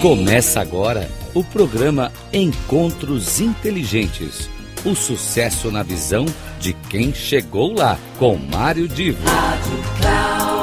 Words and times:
Começa 0.00 0.62
agora 0.62 1.10
o 1.34 1.44
programa 1.44 2.10
Encontros 2.32 3.38
Inteligentes. 3.38 4.48
O 4.82 4.94
sucesso 4.94 5.70
na 5.70 5.82
visão 5.82 6.24
de 6.58 6.72
quem 6.72 7.12
chegou 7.12 7.74
lá, 7.74 7.98
com 8.18 8.34
Mário 8.38 8.88
Divo. 8.88 9.22
Rádio 9.28 9.78
Cloud. 10.00 10.60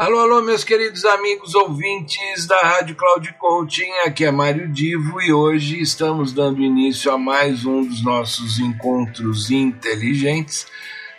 Alô, 0.00 0.18
alô, 0.20 0.40
meus 0.40 0.64
queridos 0.64 1.04
amigos 1.04 1.54
ouvintes 1.54 2.46
da 2.46 2.58
Rádio 2.58 2.96
Cloud 2.96 3.34
Coaching, 3.34 3.90
aqui 4.06 4.24
é 4.24 4.30
Mário 4.30 4.66
Divo 4.66 5.20
e 5.20 5.30
hoje 5.30 5.78
estamos 5.78 6.32
dando 6.32 6.62
início 6.62 7.12
a 7.12 7.18
mais 7.18 7.66
um 7.66 7.84
dos 7.84 8.02
nossos 8.02 8.58
encontros 8.60 9.50
inteligentes. 9.50 10.66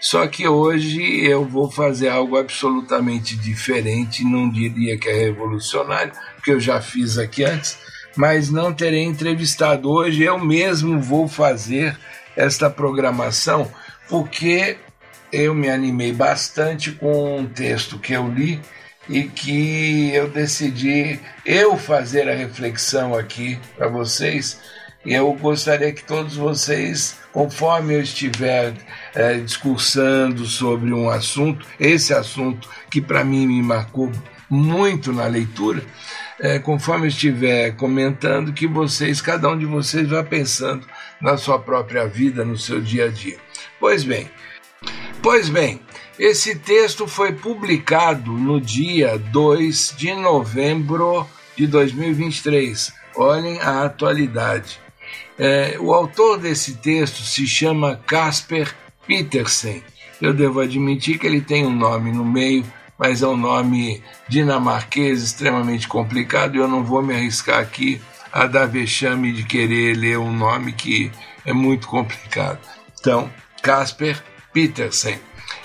Só 0.02 0.26
que 0.26 0.48
hoje 0.48 1.24
eu 1.24 1.46
vou 1.46 1.70
fazer 1.70 2.10
algo 2.10 2.36
absolutamente 2.36 3.36
diferente, 3.38 4.24
não 4.24 4.50
diria 4.50 4.98
que 4.98 5.08
é 5.08 5.14
revolucionário, 5.14 6.12
porque 6.36 6.50
eu 6.50 6.60
já 6.60 6.82
fiz 6.82 7.20
aqui 7.20 7.44
antes, 7.44 7.78
mas 8.16 8.50
não 8.50 8.74
terei 8.74 9.04
entrevistado 9.04 9.92
hoje, 9.92 10.24
eu 10.24 10.40
mesmo 10.40 11.00
vou 11.00 11.28
fazer 11.28 11.96
esta 12.36 12.68
programação, 12.68 13.72
porque 14.10 14.78
eu 15.32 15.54
me 15.54 15.70
animei 15.70 16.12
bastante 16.12 16.92
com 16.92 17.38
um 17.38 17.46
texto 17.46 18.00
que 18.00 18.14
eu 18.14 18.28
li 18.28 18.60
e 19.08 19.24
que 19.24 20.12
eu 20.16 20.28
decidi 20.28 21.20
eu 21.46 21.78
fazer 21.78 22.28
a 22.28 22.34
reflexão 22.34 23.14
aqui 23.14 23.60
para 23.78 23.88
vocês. 23.88 24.60
E 25.06 25.14
eu 25.14 25.32
gostaria 25.34 25.92
que 25.92 26.04
todos 26.04 26.36
vocês, 26.36 27.21
conforme 27.32 27.96
eu 27.96 28.02
estiver 28.02 28.74
é, 29.16 29.36
discursando 29.36 30.46
sobre 30.46 30.94
um 30.94 31.10
assunto, 31.10 31.66
esse 31.80 32.14
assunto 32.14 32.70
que 32.90 33.02
para 33.02 33.24
mim 33.24 33.48
me 33.48 33.62
marcou 33.62 34.12
muito 34.50 35.14
na 35.14 35.26
leitura, 35.28 35.84
é, 36.40 36.60
conforme 36.60 37.06
eu 37.06 37.10
estiver 37.10 37.72
comentando, 37.76 38.54
que 38.54 38.68
vocês, 38.68 39.22
cada 39.22 39.50
um 39.50 39.58
de 39.58 39.66
vocês, 39.66 40.10
vá 40.10 40.24
pensando 40.24 40.86
na 41.22 41.38
sua 41.38 41.60
própria 41.60 42.08
vida, 42.08 42.44
no 42.44 42.58
seu 42.58 42.82
dia 42.82 43.06
a 43.06 43.10
dia. 43.10 43.38
Pois 43.80 44.04
bem, 44.04 44.30
Pois 45.22 45.50
bem, 45.50 45.80
esse 46.18 46.56
texto 46.56 47.08
foi 47.08 47.32
publicado 47.32 48.32
no 48.32 48.60
dia 48.60 49.20
2 49.20 49.94
de 49.96 50.12
novembro 50.16 51.28
de 51.56 51.68
2023. 51.68 52.92
Olhem 53.16 53.60
a 53.62 53.84
atualidade. 53.84 54.80
É, 55.44 55.76
o 55.80 55.92
autor 55.92 56.38
desse 56.38 56.76
texto 56.76 57.24
se 57.24 57.48
chama 57.48 58.00
Casper 58.06 58.72
Petersen. 59.08 59.84
Eu 60.22 60.36
devo 60.36 60.60
admitir 60.60 61.18
que 61.18 61.26
ele 61.26 61.42
tem 61.42 61.66
um 61.66 61.76
nome 61.76 62.12
no 62.12 62.24
meio, 62.24 62.64
mas 62.96 63.24
é 63.24 63.28
um 63.28 63.36
nome 63.36 64.04
dinamarquês 64.30 65.24
extremamente 65.24 65.88
complicado 65.88 66.54
e 66.54 66.60
eu 66.60 66.68
não 66.68 66.84
vou 66.84 67.02
me 67.02 67.16
arriscar 67.16 67.60
aqui 67.60 68.00
a 68.32 68.46
dar 68.46 68.68
vexame 68.68 69.34
de 69.34 69.44
querer 69.44 69.98
ler 69.98 70.20
um 70.20 70.32
nome 70.32 70.74
que 70.74 71.12
é 71.44 71.52
muito 71.52 71.88
complicado. 71.88 72.60
Então, 73.00 73.28
Casper 73.64 74.24
Petersen. 74.54 75.18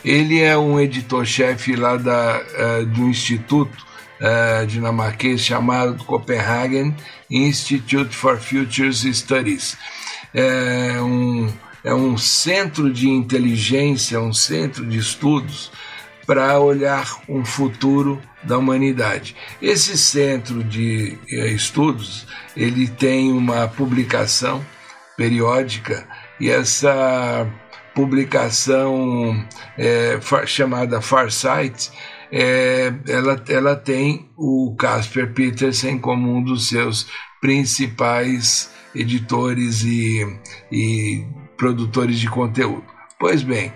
Ele 0.03 0.41
é 0.41 0.57
um 0.57 0.81
editor-chefe 0.81 1.77
lá 1.77 1.99
da, 1.99 2.41
uh, 2.41 2.87
do 2.87 3.03
instituto 3.03 3.86
uh, 4.21 4.67
dinamarquês 4.67 5.41
chamado 5.41 6.05
Copenhagen 6.05 6.95
Institute 7.31 8.15
for 8.15 8.39
Futures 8.39 9.03
Studies. 9.03 9.77
É 10.35 11.01
um, 11.01 11.53
é 11.85 11.95
um 11.95 12.17
centro 12.17 12.93
de 12.93 13.09
inteligência, 13.09 14.21
um 14.21 14.33
centro 14.33 14.85
de 14.87 14.99
estudos 14.99 15.71
para 16.27 16.59
olhar 16.59 17.21
um 17.29 17.45
futuro 17.45 18.21
da 18.43 18.59
humanidade. 18.59 19.37
Esse 19.63 19.97
centro 19.97 20.63
de 20.65 21.19
uh, 21.33 21.47
estudos 21.47 22.27
ele 22.57 22.89
tem 22.89 23.33
uma 23.33 23.69
publicação 23.69 24.65
periódica 25.17 26.07
e 26.39 26.51
essa 26.51 27.47
publicação 27.97 29.43
é, 29.79 30.21
chamada 30.47 31.01
Farsight, 31.01 31.91
é, 32.31 32.93
ela, 33.09 33.43
ela 33.49 33.77
tem 33.77 34.29
o 34.37 34.75
Casper 34.79 35.33
Petersen 35.33 35.99
como 35.99 36.35
um 36.35 36.43
dos 36.43 36.69
seus 36.69 37.07
principais 37.41 38.71
editores 38.95 39.83
e, 39.85 40.27
e 40.71 41.25
produtores 41.57 42.19
de 42.19 42.29
conteúdo. 42.29 42.85
Pois 43.19 43.43
bem, 43.43 43.73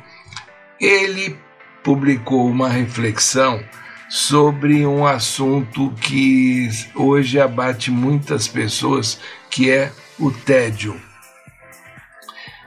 ele 0.80 1.36
publicou 1.82 2.48
uma 2.48 2.68
reflexão 2.68 3.62
sobre 4.08 4.84
um 4.84 5.06
assunto 5.06 5.92
que 6.00 6.68
hoje 6.94 7.40
abate 7.40 7.90
muitas 7.90 8.48
pessoas, 8.48 9.20
que 9.48 9.70
é 9.70 9.92
o 10.18 10.30
tédio. 10.30 11.00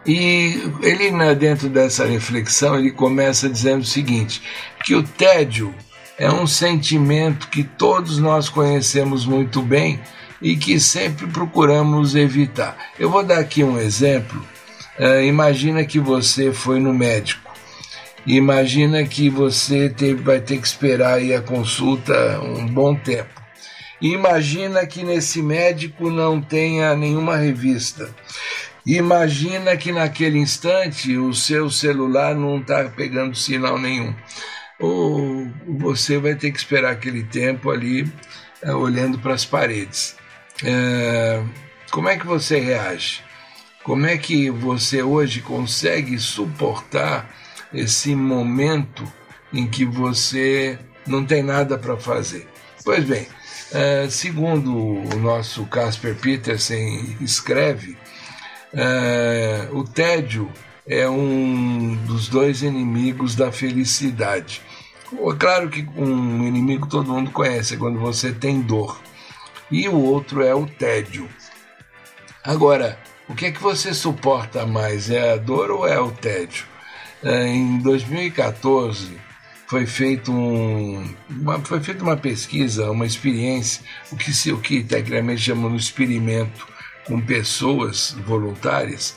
E 0.06 0.62
ele, 0.82 1.12
dentro 1.36 1.70
dessa 1.70 2.06
reflexão, 2.06 2.78
ele 2.78 2.92
começa 2.92 3.50
dizendo 3.50 3.82
o 3.82 3.86
seguinte: 3.86 4.42
que 4.84 4.94
o 4.96 5.04
tédio 5.04 5.74
é 6.18 6.30
um 6.30 6.46
sentimento 6.46 7.48
que 7.48 7.64
todos 7.64 8.20
nós 8.20 8.50
conhecemos 8.50 9.26
muito 9.26 9.62
bem 9.62 10.00
e 10.42 10.56
que 10.58 10.80
sempre 10.80 11.26
procuramos 11.28 12.16
evitar. 12.16 12.78
Eu 13.00 13.10
vou 13.10 13.24
dar 13.24 13.40
aqui 13.40 13.64
um 13.64 13.80
exemplo. 13.80 14.46
Uh, 15.00 15.24
imagina 15.24 15.86
que 15.86 16.00
você 16.00 16.52
foi 16.52 16.80
no 16.80 16.94
médico. 16.94 17.42
Imagina 18.28 19.04
que 19.04 19.30
você 19.30 19.90
teve, 19.90 20.22
vai 20.22 20.40
ter 20.40 20.58
que 20.58 20.68
esperar 20.68 21.20
a 21.20 21.42
consulta 21.42 22.40
um 22.42 22.68
bom 22.68 22.96
tempo. 22.96 23.42
Imagina 24.02 24.86
que 24.86 25.04
nesse 25.04 25.42
médico 25.42 26.10
não 26.10 26.42
tenha 26.42 26.96
nenhuma 26.96 27.38
revista. 27.38 28.14
Imagina 28.86 29.78
que 29.78 29.94
naquele 29.94 30.38
instante 30.38 31.18
o 31.18 31.34
seu 31.34 31.70
celular 31.70 32.36
não 32.36 32.60
está 32.60 32.84
pegando 32.86 33.36
sinal 33.36 33.80
nenhum. 33.80 34.14
Ou 34.80 35.48
você 35.68 36.18
vai 36.18 36.36
ter 36.36 36.52
que 36.52 36.58
esperar 36.58 36.92
aquele 36.92 37.24
tempo 37.24 37.70
ali 37.70 38.12
é, 38.62 38.74
olhando 38.74 39.20
para 39.20 39.34
as 39.34 39.46
paredes. 39.46 40.16
É, 40.64 41.44
como 41.92 42.10
é 42.10 42.18
que 42.18 42.26
você 42.26 42.60
reage? 42.60 43.22
Como 43.84 44.06
é 44.06 44.18
que 44.18 44.50
você 44.50 45.04
hoje 45.04 45.42
consegue 45.42 46.18
suportar 46.18 47.30
esse 47.74 48.16
momento 48.16 49.04
em 49.52 49.68
que 49.68 49.84
você 49.84 50.80
não 51.06 51.26
tem 51.26 51.44
nada 51.44 51.78
para 51.78 51.98
fazer? 51.98 52.48
Pois 52.84 53.04
bem, 53.04 53.28
é, 53.74 54.08
segundo 54.10 54.74
o 54.76 55.20
nosso 55.20 55.66
Casper 55.66 56.16
Petersen 56.16 57.18
escreve, 57.20 57.98
é, 58.74 59.68
o 59.72 59.84
tédio 59.84 60.52
é 60.88 61.08
um 61.10 61.96
dos 62.06 62.28
dois 62.28 62.62
inimigos 62.62 63.36
da 63.36 63.52
felicidade. 63.52 64.62
Claro 65.40 65.70
que 65.70 65.88
um 65.96 66.46
inimigo 66.46 66.88
todo 66.88 67.14
mundo 67.14 67.32
conhece, 67.32 67.76
é 67.76 67.78
quando 67.78 68.00
você 68.00 68.32
tem 68.32 68.62
dor. 68.62 69.00
E 69.72 69.88
o 69.88 69.96
outro 69.96 70.42
é 70.42 70.54
o 70.54 70.66
tédio. 70.66 71.30
Agora, 72.44 73.00
o 73.28 73.36
que 73.36 73.46
é 73.46 73.52
que 73.52 73.62
você 73.62 73.94
suporta 73.94 74.66
mais? 74.66 75.10
É 75.10 75.34
a 75.34 75.38
dor 75.38 75.72
ou 75.72 75.88
é 75.88 76.00
o 76.00 76.12
tédio? 76.12 76.66
É, 77.24 77.48
em 77.48 77.80
2014 77.80 79.18
foi 79.68 79.86
feito 79.86 80.32
um, 80.32 81.16
foi 81.64 81.80
feita 81.80 82.04
uma 82.04 82.18
pesquisa, 82.18 82.92
uma 82.92 83.06
experiência, 83.06 83.84
o 84.12 84.18
que 84.18 84.34
se 84.34 84.52
o 84.52 84.60
que 84.60 84.84
tecnicamente 84.84 85.42
chamam 85.42 85.74
de 85.74 85.82
experimento 85.82 86.68
com 87.06 87.20
pessoas 87.22 88.16
voluntárias. 88.26 89.16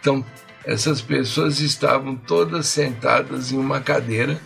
Então, 0.00 0.24
essas 0.66 1.00
pessoas 1.00 1.60
estavam 1.60 2.16
todas 2.16 2.66
sentadas 2.66 3.52
em 3.52 3.58
uma 3.58 3.80
cadeira, 3.80 4.40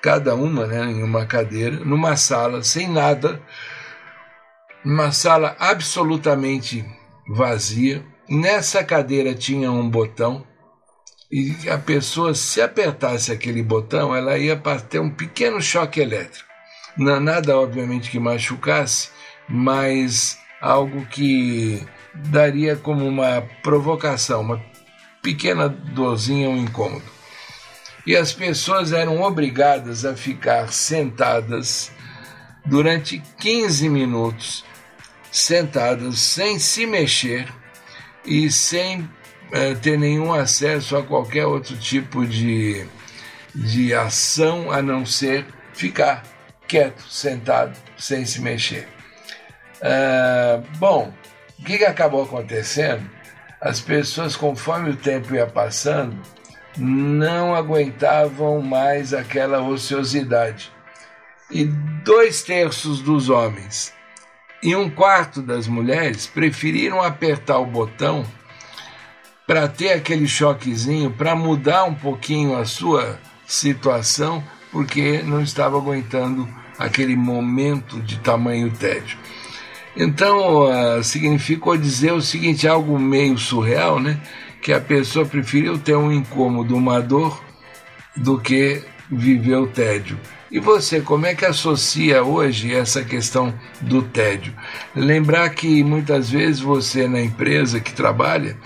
cada 0.00 0.34
uma 0.34 0.66
né, 0.66 0.84
em 0.84 1.02
uma 1.02 1.24
cadeira, 1.26 1.76
numa 1.76 2.16
sala 2.16 2.62
sem 2.62 2.88
nada, 2.88 3.40
uma 4.84 5.12
sala 5.12 5.56
absolutamente 5.58 6.84
vazia. 7.28 8.04
Nessa 8.28 8.82
cadeira 8.82 9.34
tinha 9.34 9.70
um 9.70 9.88
botão 9.88 10.44
e 11.30 11.56
a 11.70 11.78
pessoa, 11.78 12.34
se 12.34 12.60
apertasse 12.60 13.32
aquele 13.32 13.62
botão, 13.62 14.14
ela 14.14 14.36
ia 14.36 14.54
ter 14.88 14.98
um 14.98 15.08
pequeno 15.08 15.62
choque 15.62 15.98
elétrico. 15.98 16.46
Não, 16.94 17.18
nada, 17.18 17.58
obviamente, 17.58 18.10
que 18.10 18.18
machucasse, 18.18 19.08
mas 19.48 20.38
algo 20.60 21.06
que 21.06 21.82
daria 22.14 22.76
como 22.76 23.06
uma 23.06 23.40
provocação, 23.62 24.42
uma 24.42 24.71
pequena 25.22 25.68
dorzinha, 25.68 26.50
um 26.50 26.56
incômodo. 26.56 27.04
E 28.04 28.16
as 28.16 28.32
pessoas 28.32 28.92
eram 28.92 29.22
obrigadas 29.22 30.04
a 30.04 30.16
ficar 30.16 30.72
sentadas 30.72 31.92
durante 32.66 33.22
15 33.38 33.88
minutos, 33.88 34.64
sentadas 35.30 36.18
sem 36.18 36.58
se 36.58 36.84
mexer 36.84 37.46
e 38.24 38.50
sem 38.50 39.08
eh, 39.52 39.74
ter 39.74 39.96
nenhum 39.96 40.32
acesso 40.32 40.96
a 40.96 41.02
qualquer 41.02 41.46
outro 41.46 41.76
tipo 41.76 42.26
de, 42.26 42.84
de 43.54 43.94
ação 43.94 44.72
a 44.72 44.82
não 44.82 45.06
ser 45.06 45.46
ficar 45.72 46.24
quieto, 46.66 47.02
sentado, 47.08 47.78
sem 47.96 48.24
se 48.24 48.40
mexer. 48.40 48.88
Uh, 49.82 50.64
bom, 50.78 51.12
o 51.58 51.64
que, 51.64 51.78
que 51.78 51.84
acabou 51.84 52.22
acontecendo? 52.22 53.08
As 53.62 53.80
pessoas, 53.80 54.36
conforme 54.36 54.90
o 54.90 54.96
tempo 54.96 55.34
ia 55.34 55.46
passando, 55.46 56.16
não 56.76 57.54
aguentavam 57.54 58.60
mais 58.60 59.14
aquela 59.14 59.62
ociosidade. 59.62 60.72
E 61.50 61.64
dois 61.64 62.42
terços 62.42 63.00
dos 63.00 63.30
homens 63.30 63.94
e 64.62 64.76
um 64.76 64.88
quarto 64.88 65.42
das 65.42 65.66
mulheres 65.66 66.26
preferiram 66.26 67.02
apertar 67.02 67.58
o 67.58 67.66
botão 67.66 68.24
para 69.46 69.66
ter 69.66 69.92
aquele 69.92 70.28
choquezinho, 70.28 71.10
para 71.10 71.34
mudar 71.34 71.84
um 71.84 71.94
pouquinho 71.94 72.56
a 72.56 72.64
sua 72.64 73.18
situação, 73.44 74.42
porque 74.70 75.20
não 75.22 75.42
estava 75.42 75.76
aguentando 75.76 76.48
aquele 76.78 77.16
momento 77.16 78.00
de 78.00 78.18
tamanho 78.20 78.70
tédio. 78.70 79.18
Então, 79.96 80.98
uh, 80.98 81.04
significou 81.04 81.76
dizer 81.76 82.12
o 82.12 82.22
seguinte, 82.22 82.66
algo 82.66 82.98
meio 82.98 83.36
surreal, 83.36 84.00
né? 84.00 84.18
Que 84.60 84.72
a 84.72 84.80
pessoa 84.80 85.26
preferiu 85.26 85.78
ter 85.78 85.96
um 85.96 86.10
incômodo, 86.10 86.76
uma 86.76 87.00
dor, 87.00 87.42
do 88.16 88.38
que 88.38 88.82
viver 89.10 89.56
o 89.56 89.66
tédio. 89.66 90.18
E 90.50 90.58
você, 90.58 91.00
como 91.00 91.24
é 91.26 91.34
que 91.34 91.46
associa 91.46 92.22
hoje 92.22 92.74
essa 92.74 93.02
questão 93.02 93.54
do 93.80 94.02
tédio? 94.02 94.52
Lembrar 94.94 95.48
que 95.50 95.82
muitas 95.82 96.30
vezes 96.30 96.60
você 96.60 97.08
na 97.08 97.20
empresa 97.22 97.80
que 97.80 97.92
trabalha, 97.92 98.56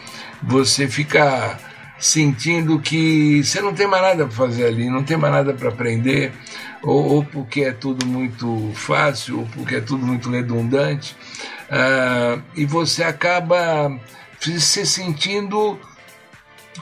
você 0.43 0.89
fica 0.89 1.59
sentindo 1.99 2.79
que 2.79 3.43
você 3.43 3.61
não 3.61 3.75
tem 3.75 3.87
mais 3.87 4.03
nada 4.03 4.27
para 4.27 4.37
fazer 4.37 4.67
ali, 4.67 4.89
não 4.91 5.03
tem 5.03 5.17
mais 5.17 5.33
nada 5.33 5.55
para 5.55 5.69
aprender, 5.69 6.33
ou, 6.83 7.15
ou, 7.15 7.25
porque 7.25 7.63
é 7.63 7.73
tudo 7.73 8.07
muito 8.07 8.71
fácil, 8.75 9.41
ou 9.41 9.47
porque 9.47 9.77
é 9.77 9.81
tudo 9.81 10.07
muito 10.07 10.31
redundante, 10.31 11.17
uh, 11.71 12.43
e 12.55 12.65
você 12.65 13.03
acaba 13.03 13.99
se 14.41 14.87
sentindo 14.87 15.79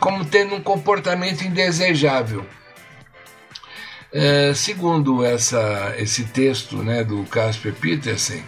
como 0.00 0.24
tendo 0.24 0.56
um 0.56 0.60
comportamento 0.60 1.42
indesejável. 1.42 2.44
É, 4.12 4.54
segundo 4.54 5.24
essa, 5.24 5.94
esse 5.98 6.24
texto 6.24 6.76
né, 6.76 7.02
do 7.02 7.24
Casper 7.24 7.72
Petersen, 7.74 8.44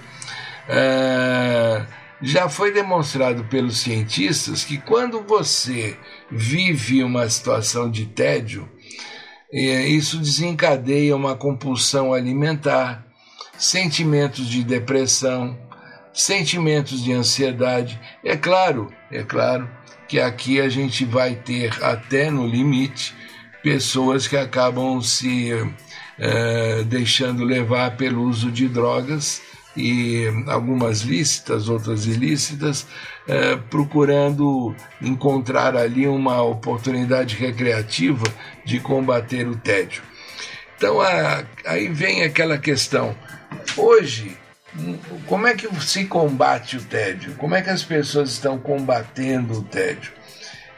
é, 0.68 1.84
já 2.22 2.48
foi 2.48 2.72
demonstrado 2.72 3.44
pelos 3.44 3.78
cientistas 3.78 4.64
que 4.64 4.78
quando 4.78 5.22
você 5.22 5.96
vive 6.30 7.02
uma 7.02 7.28
situação 7.28 7.90
de 7.90 8.06
tédio, 8.06 8.68
é, 9.52 9.86
isso 9.86 10.18
desencadeia 10.18 11.14
uma 11.14 11.36
compulsão 11.36 12.12
alimentar, 12.12 13.06
sentimentos 13.58 14.48
de 14.48 14.64
depressão, 14.64 15.56
sentimentos 16.12 17.04
de 17.04 17.12
ansiedade. 17.12 18.00
É 18.24 18.36
claro, 18.36 18.92
é 19.10 19.22
claro 19.22 19.68
que 20.08 20.18
aqui 20.18 20.60
a 20.60 20.68
gente 20.68 21.04
vai 21.04 21.34
ter 21.34 21.72
até 21.82 22.30
no 22.30 22.46
limite 22.46 23.14
pessoas 23.62 24.26
que 24.26 24.36
acabam 24.36 25.00
se 25.02 25.52
uh, 25.52 26.84
deixando 26.84 27.44
levar 27.44 27.96
pelo 27.96 28.22
uso 28.22 28.50
de 28.50 28.68
drogas 28.68 29.42
e 29.76 30.26
algumas 30.46 31.00
lícitas, 31.00 31.68
outras 31.68 32.06
ilícitas, 32.06 32.82
uh, 33.28 33.58
procurando 33.68 34.74
encontrar 35.00 35.76
ali 35.76 36.06
uma 36.06 36.42
oportunidade 36.42 37.36
recreativa 37.36 38.24
de 38.64 38.80
combater 38.80 39.46
o 39.46 39.56
tédio. 39.56 40.02
Então 40.76 41.00
a, 41.00 41.44
aí 41.66 41.88
vem 41.88 42.22
aquela 42.22 42.58
questão. 42.58 43.14
Hoje, 43.76 44.36
como 45.26 45.46
é 45.46 45.54
que 45.54 45.68
se 45.82 46.04
combate 46.04 46.76
o 46.76 46.82
tédio? 46.82 47.34
Como 47.34 47.54
é 47.54 47.62
que 47.62 47.70
as 47.70 47.82
pessoas 47.82 48.30
estão 48.30 48.58
combatendo 48.58 49.58
o 49.58 49.62
tédio? 49.62 50.15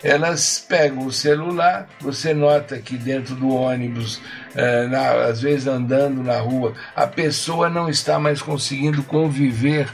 Elas 0.02 0.64
pegam 0.68 1.06
o 1.06 1.12
celular, 1.12 1.88
você 2.00 2.32
nota 2.32 2.78
que 2.78 2.96
dentro 2.96 3.34
do 3.34 3.48
ônibus, 3.48 4.20
é, 4.54 4.86
na, 4.86 5.26
às 5.26 5.42
vezes 5.42 5.66
andando 5.66 6.22
na 6.22 6.38
rua, 6.38 6.74
a 6.94 7.06
pessoa 7.06 7.68
não 7.68 7.88
está 7.88 8.18
mais 8.18 8.40
conseguindo 8.40 9.02
conviver 9.02 9.92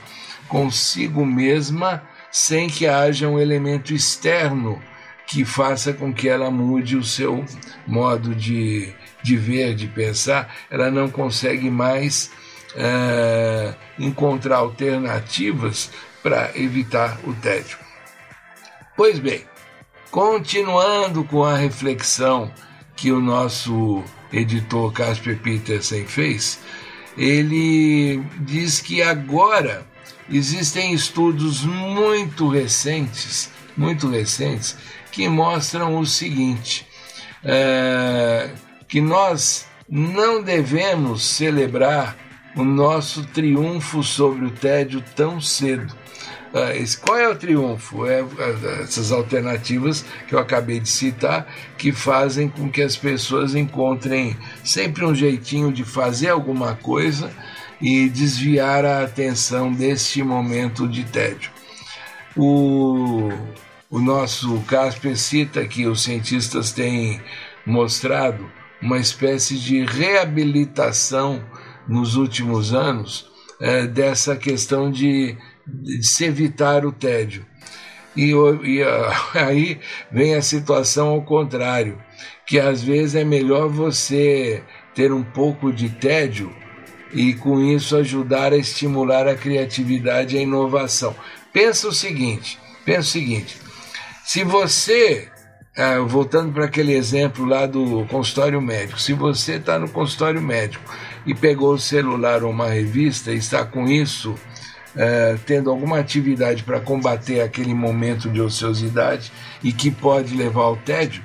consigo 0.49 1.25
mesma 1.25 2.03
sem 2.31 2.69
que 2.69 2.87
haja 2.87 3.29
um 3.29 3.39
elemento 3.39 3.95
externo 3.95 4.83
que 5.27 5.45
faça 5.45 5.93
com 5.93 6.13
que 6.13 6.29
ela 6.29 6.51
mude 6.51 6.97
o 6.97 7.05
seu 7.05 7.45
modo 7.87 8.35
de, 8.35 8.93
de 9.23 9.37
ver, 9.37 9.75
de 9.75 9.87
pensar. 9.87 10.55
Ela 10.71 10.91
não 10.91 11.09
consegue 11.09 11.71
mais 11.71 12.31
é, 12.77 13.75
encontrar 13.99 14.57
alternativas 14.57 15.91
para 16.23 16.51
evitar 16.55 17.19
o 17.25 17.33
tédio. 17.35 17.79
Pois 18.97 19.19
bem, 19.19 19.45
Continuando 20.15 21.25
com 21.25 21.43
a 21.43 21.57
reflexão 21.57 22.49
que 22.95 23.11
o 23.11 23.21
nosso 23.21 24.01
editor 24.33 24.93
Casper 24.93 25.37
Petersen 25.41 26.07
fez, 26.07 26.61
ele 27.19 28.23
diz 28.39 28.79
que 28.79 29.03
agora 29.03 29.85
existem 30.31 30.93
estudos 30.95 31.65
muito 31.65 32.49
recentes, 32.49 33.51
muito 33.77 34.09
recentes, 34.09 34.77
que 35.11 35.29
mostram 35.29 35.99
o 35.99 36.07
seguinte: 36.07 36.87
é, 37.43 38.51
que 38.87 39.01
nós 39.01 39.67
não 39.89 40.41
devemos 40.45 41.25
celebrar 41.25 42.17
o 42.55 42.63
nosso 42.63 43.27
triunfo 43.27 44.05
sobre 44.05 44.45
o 44.45 44.53
tédio 44.53 45.03
tão 45.17 45.41
cedo 45.41 45.93
qual 47.01 47.19
é 47.19 47.29
o 47.29 47.35
triunfo? 47.35 48.07
É 48.07 48.25
essas 48.83 49.11
alternativas 49.11 50.05
que 50.29 50.35
eu 50.35 50.39
acabei 50.39 50.79
de 50.79 50.89
citar, 50.89 51.49
que 51.77 51.91
fazem 51.91 52.49
com 52.49 52.71
que 52.71 52.81
as 52.81 52.97
pessoas 52.97 53.57
encontrem 53.57 54.37
sempre 54.63 55.05
um 55.05 55.15
jeitinho 55.15 55.73
de 55.73 55.85
fazer 55.85 56.29
alguma 56.29 56.77
coisa 56.77 57.33
e 57.81 58.09
desviar 58.09 58.85
a 58.85 59.03
atenção 59.03 59.73
deste 59.73 60.23
momento 60.23 60.87
de 60.87 61.03
tédio. 61.03 61.51
O, 62.37 63.31
o 63.91 63.99
nosso 63.99 64.61
Casper 64.61 65.17
cita 65.17 65.65
que 65.67 65.87
os 65.87 66.05
cientistas 66.05 66.71
têm 66.71 67.21
mostrado 67.67 68.49
uma 68.81 68.99
espécie 68.99 69.59
de 69.59 69.85
reabilitação 69.85 71.45
nos 71.89 72.15
últimos 72.15 72.73
anos 72.73 73.29
é, 73.61 73.87
dessa 73.87 74.37
questão 74.37 74.91
de 74.91 75.37
de 75.67 76.03
se 76.07 76.25
evitar 76.25 76.85
o 76.85 76.93
tédio. 76.93 77.45
E, 78.17 78.31
e 78.31 78.83
aí 79.35 79.81
vem 80.11 80.35
a 80.35 80.43
situação 80.43 81.09
ao 81.09 81.23
contrário, 81.23 81.99
que 82.47 82.59
às 82.59 82.83
vezes 82.83 83.15
é 83.15 83.25
melhor 83.25 83.69
você 83.69 84.63
ter 84.95 85.13
um 85.13 85.23
pouco 85.23 85.73
de 85.73 85.89
tédio 85.89 86.55
e 87.13 87.35
com 87.35 87.61
isso 87.61 87.97
ajudar 87.97 88.53
a 88.53 88.57
estimular 88.57 89.27
a 89.27 89.37
criatividade 89.37 90.35
e 90.35 90.39
a 90.39 90.43
inovação. 90.43 91.15
Pensa 91.53 91.89
o 91.89 91.93
seguinte, 91.93 92.59
pensa 92.85 93.01
o 93.01 93.13
seguinte, 93.13 93.57
se 94.25 94.43
você, 94.43 95.29
ah, 95.77 96.01
voltando 96.01 96.53
para 96.53 96.65
aquele 96.65 96.93
exemplo 96.93 97.45
lá 97.45 97.67
do 97.67 98.05
consultório 98.07 98.61
médico, 98.61 99.01
se 99.01 99.13
você 99.13 99.55
está 99.55 99.79
no 99.79 99.89
consultório 99.89 100.41
médico 100.41 100.85
e 101.25 101.35
pegou 101.35 101.75
o 101.75 101.79
celular 101.79 102.43
ou 102.43 102.51
uma 102.51 102.69
revista 102.69 103.33
e 103.33 103.37
está 103.37 103.65
com 103.65 103.87
isso 103.87 104.35
é, 104.97 105.37
tendo 105.47 105.71
alguma 105.71 105.99
atividade 105.99 106.63
para 106.63 106.81
combater 106.81 107.41
aquele 107.41 107.75
momento 107.75 108.29
de 108.31 108.41
ociosidade 108.41 109.33
e 109.63 109.73
que 109.73 109.91
pode 109.91 110.35
levar 110.35 110.63
ao 110.63 110.77
tédio, 110.77 111.25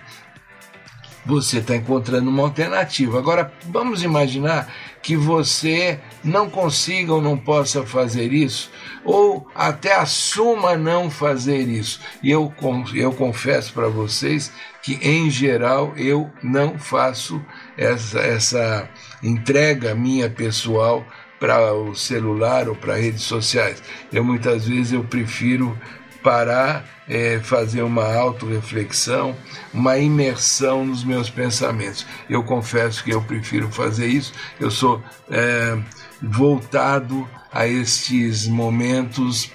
você 1.26 1.60
está 1.60 1.76
encontrando 1.76 2.30
uma 2.30 2.44
alternativa. 2.44 3.20
Agora, 3.20 3.52
vamos 3.66 4.02
imaginar 4.02 4.74
que 5.02 5.16
você 5.16 6.00
não 6.24 6.50
consiga 6.50 7.14
ou 7.14 7.22
não 7.22 7.38
possa 7.38 7.86
fazer 7.86 8.34
isso, 8.34 8.72
ou 9.06 9.48
até 9.56 9.94
assuma 9.94 10.76
não 10.76 11.10
fazer 11.10 11.68
isso. 11.68 12.02
E 12.24 12.32
eu, 12.32 12.54
eu 12.96 13.14
confesso 13.14 13.74
para 13.74 13.88
vocês 13.88 14.52
que, 14.82 14.96
em 15.02 15.30
geral, 15.30 15.94
eu 15.96 16.30
não 16.42 16.78
faço 16.78 17.42
essa, 17.78 18.20
essa 18.20 18.90
entrega 19.22 19.96
minha 19.96 20.30
pessoal 20.30 21.06
para 21.40 21.74
o 21.74 21.96
celular 21.96 22.68
ou 22.68 22.76
para 22.76 22.96
redes 22.96 23.24
sociais. 23.24 23.82
Eu 24.12 24.24
muitas 24.24 24.68
vezes 24.68 24.94
eu 24.94 25.04
prefiro 25.04 25.78
parar, 26.22 26.86
é, 27.08 27.40
fazer 27.40 27.82
uma 27.82 28.14
autorreflexão, 28.14 29.36
uma 29.74 29.98
imersão 29.98 30.86
nos 30.86 31.04
meus 31.04 31.30
pensamentos. 31.30 32.06
Eu 32.30 32.44
confesso 32.44 33.04
que 33.04 33.12
eu 33.12 33.22
prefiro 33.22 33.70
fazer 33.72 34.08
isso. 34.08 34.34
Eu 34.60 34.70
sou 34.70 35.02
é, 35.30 35.78
voltado 36.22 37.28
a 37.52 37.66
estes 37.66 38.48
momentos, 38.48 39.52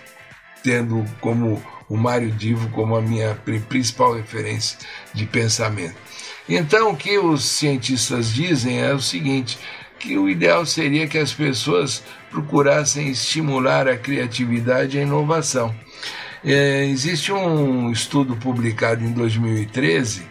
tendo 0.62 1.04
como 1.20 1.62
o 1.88 1.96
Mário 1.96 2.30
Divo 2.30 2.68
como 2.70 2.96
a 2.96 3.02
minha 3.02 3.34
principal 3.68 4.14
referência 4.14 4.78
de 5.12 5.26
pensamento. 5.26 5.96
Então, 6.48 6.90
o 6.90 6.96
que 6.96 7.18
os 7.18 7.44
cientistas 7.44 8.32
dizem 8.32 8.80
é 8.80 8.92
o 8.92 9.00
seguinte: 9.00 9.58
que 10.04 10.18
o 10.18 10.28
ideal 10.28 10.66
seria 10.66 11.08
que 11.08 11.16
as 11.16 11.32
pessoas 11.32 12.04
procurassem 12.30 13.08
estimular 13.08 13.88
a 13.88 13.96
criatividade 13.96 14.98
e 14.98 15.00
a 15.00 15.02
inovação. 15.02 15.74
É, 16.44 16.84
existe 16.84 17.32
um 17.32 17.90
estudo 17.90 18.36
publicado 18.36 19.02
em 19.02 19.12
2013 19.12 20.26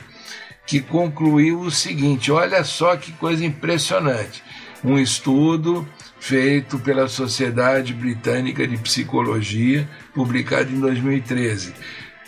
que 0.67 0.79
concluiu 0.79 1.59
o 1.61 1.71
seguinte: 1.71 2.31
olha 2.31 2.63
só 2.63 2.95
que 2.95 3.11
coisa 3.13 3.43
impressionante. 3.43 4.43
Um 4.85 4.99
estudo 4.99 5.87
feito 6.19 6.77
pela 6.77 7.07
Sociedade 7.07 7.93
Britânica 7.95 8.67
de 8.67 8.77
Psicologia, 8.77 9.89
publicado 10.13 10.71
em 10.71 10.79
2013, 10.79 11.73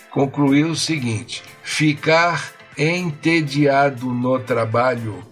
concluiu 0.10 0.70
o 0.70 0.76
seguinte: 0.76 1.44
ficar 1.62 2.52
entediado 2.76 4.08
no 4.08 4.40
trabalho 4.40 5.24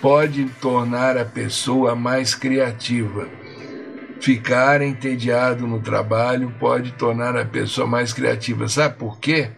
pode 0.00 0.46
tornar 0.60 1.18
a 1.18 1.24
pessoa 1.24 1.94
mais 1.94 2.34
criativa. 2.34 3.28
Ficar 4.20 4.82
entediado 4.82 5.66
no 5.66 5.80
trabalho 5.80 6.54
pode 6.58 6.92
tornar 6.92 7.36
a 7.36 7.44
pessoa 7.44 7.86
mais 7.86 8.12
criativa. 8.12 8.68
Sabe 8.68 8.96
por 8.96 9.18
quê? 9.18 9.50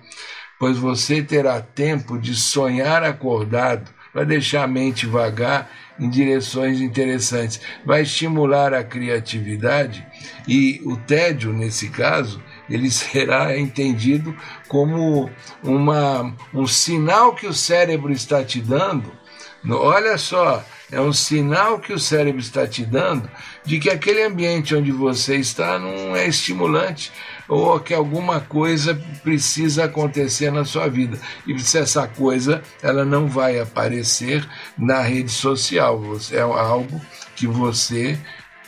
Pois 0.59 0.79
você 0.79 1.23
terá 1.23 1.61
tempo 1.61 2.19
de 2.19 2.35
sonhar 2.35 3.03
acordado, 3.03 3.91
vai 4.15 4.25
deixar 4.25 4.65
a 4.65 4.69
mente 4.69 5.07
vagar 5.07 5.71
em 5.99 6.09
direções 6.09 6.81
interessantes, 6.81 7.61
vai 7.85 8.03
estimular 8.03 8.73
a 8.73 8.83
criatividade 8.83 10.07
e 10.47 10.81
o 10.85 10.97
tédio, 10.97 11.53
nesse 11.53 11.89
caso, 11.89 12.43
ele 12.71 12.91
será 12.93 13.59
entendido 13.59 14.35
como 14.69 15.31
uma, 15.63 16.35
um 16.55 16.67
sinal 16.67 17.35
que 17.35 17.47
o 17.47 17.53
cérebro 17.53 18.13
está 18.13 18.45
te 18.45 18.61
dando 18.61 19.22
Olha 19.69 20.19
só, 20.19 20.65
é 20.91 21.01
um 21.01 21.13
sinal 21.13 21.79
que 21.79 21.93
o 21.93 21.99
cérebro 21.99 22.41
está 22.41 22.67
te 22.67 22.85
dando 22.85 23.31
de 23.65 23.79
que 23.79 23.89
aquele 23.89 24.23
ambiente 24.23 24.75
onde 24.75 24.91
você 24.91 25.37
está 25.37 25.79
não 25.79 26.17
é 26.17 26.27
estimulante 26.27 27.13
ou 27.49 27.79
que 27.79 27.95
alguma 27.95 28.41
coisa 28.41 28.95
precisa 29.23 29.85
acontecer 29.85 30.51
na 30.51 30.65
sua 30.65 30.89
vida. 30.89 31.19
E 31.47 31.59
se 31.61 31.79
essa 31.79 32.09
coisa 32.09 32.63
ela 32.83 33.05
não 33.05 33.29
vai 33.29 33.61
aparecer 33.61 34.47
na 34.77 35.01
rede 35.01 35.31
social, 35.31 36.01
é 36.33 36.41
algo 36.41 37.01
que 37.37 37.47
você 37.47 38.19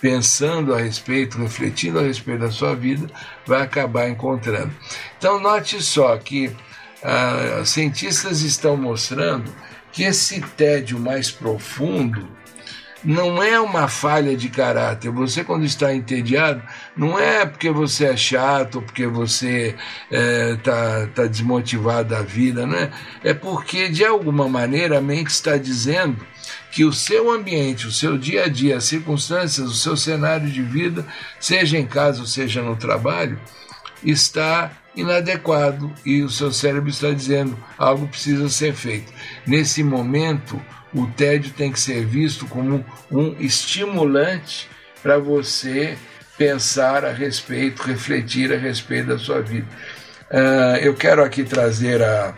pensando 0.00 0.74
a 0.74 0.78
respeito, 0.78 1.38
refletindo 1.38 1.98
a 1.98 2.02
respeito 2.02 2.40
da 2.40 2.50
sua 2.50 2.74
vida, 2.76 3.06
vai 3.46 3.62
acabar 3.62 4.08
encontrando. 4.08 4.72
Então 5.18 5.40
note 5.40 5.82
só 5.82 6.16
que 6.18 6.54
ah, 7.02 7.62
cientistas 7.64 8.42
estão 8.42 8.76
mostrando 8.76 9.50
que 9.94 10.02
esse 10.02 10.40
tédio 10.40 10.98
mais 10.98 11.30
profundo 11.30 12.28
não 13.04 13.40
é 13.40 13.60
uma 13.60 13.86
falha 13.86 14.36
de 14.36 14.48
caráter. 14.48 15.10
Você, 15.10 15.44
quando 15.44 15.64
está 15.64 15.94
entediado, 15.94 16.62
não 16.96 17.18
é 17.18 17.46
porque 17.46 17.70
você 17.70 18.06
é 18.06 18.16
chato, 18.16 18.82
porque 18.82 19.06
você 19.06 19.76
está 20.10 20.10
é, 20.10 20.56
tá, 20.56 21.06
tá 21.14 21.26
desmotivado 21.26 22.08
da 22.08 22.22
vida, 22.22 22.66
não 22.66 22.76
é? 22.76 22.90
É 23.22 23.34
porque, 23.34 23.88
de 23.88 24.04
alguma 24.04 24.48
maneira, 24.48 24.98
a 24.98 25.02
mente 25.02 25.28
está 25.28 25.56
dizendo 25.56 26.26
que 26.72 26.84
o 26.84 26.92
seu 26.92 27.30
ambiente, 27.30 27.86
o 27.86 27.92
seu 27.92 28.18
dia 28.18 28.44
a 28.44 28.48
dia, 28.48 28.78
as 28.78 28.84
circunstâncias, 28.84 29.68
o 29.68 29.74
seu 29.74 29.96
cenário 29.96 30.48
de 30.50 30.62
vida, 30.62 31.06
seja 31.38 31.78
em 31.78 31.86
casa 31.86 32.20
ou 32.20 32.26
seja 32.26 32.62
no 32.62 32.74
trabalho, 32.74 33.38
está 34.02 34.72
inadequado 34.96 35.92
e 36.04 36.22
o 36.22 36.30
seu 36.30 36.52
cérebro 36.52 36.88
está 36.88 37.10
dizendo 37.10 37.56
algo 37.78 38.06
precisa 38.06 38.48
ser 38.48 38.72
feito. 38.74 39.12
Nesse 39.46 39.82
momento, 39.82 40.60
o 40.94 41.06
tédio 41.08 41.52
tem 41.52 41.72
que 41.72 41.80
ser 41.80 42.04
visto 42.06 42.46
como 42.46 42.84
um 43.10 43.36
estimulante 43.40 44.68
para 45.02 45.18
você 45.18 45.98
pensar 46.38 47.04
a 47.04 47.12
respeito, 47.12 47.82
refletir 47.82 48.52
a 48.52 48.56
respeito 48.56 49.08
da 49.08 49.18
sua 49.18 49.40
vida. 49.40 49.66
Uh, 50.30 50.76
eu 50.80 50.94
quero 50.94 51.22
aqui 51.22 51.44
trazer 51.44 52.02
a, 52.02 52.34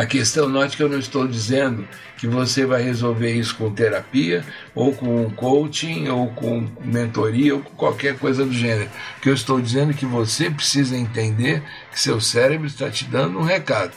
a 0.00 0.06
questão, 0.06 0.48
note 0.48 0.78
que 0.78 0.82
eu 0.82 0.88
não 0.88 0.98
estou 0.98 1.28
dizendo 1.28 1.86
que 2.16 2.26
você 2.26 2.64
vai 2.64 2.82
resolver 2.82 3.34
isso 3.34 3.54
com 3.54 3.70
terapia, 3.70 4.42
ou 4.74 4.94
com 4.94 5.28
coaching, 5.32 6.08
ou 6.08 6.28
com 6.28 6.66
mentoria, 6.82 7.54
ou 7.54 7.60
com 7.60 7.74
qualquer 7.74 8.16
coisa 8.18 8.46
do 8.46 8.52
gênero. 8.54 8.88
O 9.18 9.20
que 9.20 9.28
eu 9.28 9.34
estou 9.34 9.60
dizendo 9.60 9.90
é 9.90 9.94
que 9.94 10.06
você 10.06 10.50
precisa 10.50 10.96
entender 10.96 11.62
que 11.92 12.00
seu 12.00 12.18
cérebro 12.18 12.66
está 12.66 12.88
te 12.88 13.04
dando 13.04 13.38
um 13.38 13.42
recado. 13.42 13.92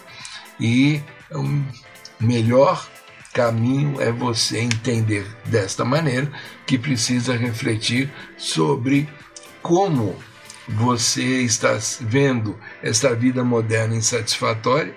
E 0.60 1.01
o 1.31 1.63
melhor 2.19 2.86
caminho 3.33 4.01
é 4.01 4.12
você 4.12 4.60
entender 4.60 5.25
desta 5.45 5.86
maneira 5.86 6.29
que 6.67 6.77
precisa 6.77 7.33
refletir 7.33 8.12
sobre 8.38 9.07
como 9.62 10.17
você 10.67 11.43
está 11.43 11.79
vendo 12.01 12.60
esta 12.81 13.15
vida 13.15 13.41
moderna 13.41 13.95
insatisfatória 13.95 14.93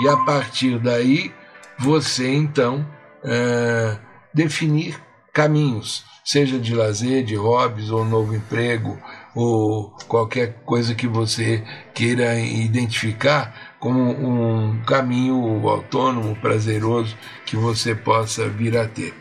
e 0.00 0.08
a 0.08 0.16
partir 0.16 0.78
daí 0.78 1.32
você 1.78 2.32
então 2.32 2.86
é, 3.24 3.96
definir 4.32 5.00
caminhos, 5.32 6.04
seja 6.24 6.58
de 6.58 6.74
lazer, 6.74 7.24
de 7.24 7.34
hobbies 7.36 7.90
ou 7.90 8.04
novo 8.04 8.34
emprego 8.34 8.98
ou 9.34 9.90
qualquer 10.08 10.54
coisa 10.64 10.94
que 10.94 11.06
você 11.06 11.62
queira 11.94 12.38
identificar 12.38 13.74
como 13.78 14.10
um 14.10 14.82
caminho 14.82 15.66
autônomo, 15.68 16.36
prazeroso 16.36 17.16
que 17.46 17.56
você 17.56 17.94
possa 17.94 18.48
vir 18.48 18.76
a 18.76 18.86
ter. 18.86 19.14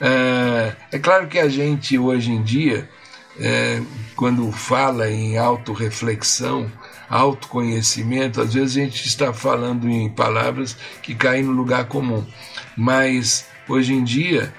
É, 0.00 0.76
é 0.92 0.98
claro 0.98 1.26
que 1.28 1.38
a 1.38 1.48
gente 1.48 1.98
hoje 1.98 2.32
em 2.32 2.42
dia, 2.42 2.88
é, 3.38 3.82
quando 4.16 4.50
fala 4.50 5.10
em 5.10 5.36
autorreflexão, 5.36 6.70
autoconhecimento, 7.10 8.40
às 8.40 8.54
vezes 8.54 8.76
a 8.76 8.80
gente 8.80 9.06
está 9.06 9.32
falando 9.32 9.88
em 9.88 10.08
palavras 10.08 10.76
que 11.02 11.14
caem 11.14 11.42
no 11.42 11.50
lugar 11.50 11.86
comum, 11.86 12.24
mas 12.76 13.46
hoje 13.68 13.92
em 13.92 14.04
dia, 14.04 14.54